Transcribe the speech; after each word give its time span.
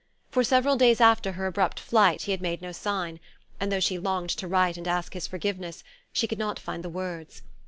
For 0.31 0.43
several 0.43 0.77
days 0.77 0.99
after 0.99 1.33
her 1.33 1.45
abrupt 1.45 1.79
flight 1.79 2.23
he 2.23 2.31
had 2.31 2.41
made 2.41 2.59
no 2.59 2.71
sign; 2.71 3.19
and 3.59 3.71
though 3.71 3.79
she 3.79 3.99
longed 3.99 4.31
to 4.31 4.47
write 4.47 4.75
and 4.75 4.87
ask 4.87 5.13
his 5.13 5.27
forgiveness 5.27 5.83
she 6.11 6.25
could 6.25 6.39
not 6.39 6.57
find 6.57 6.83
the 6.83 6.89
words. 6.89 7.43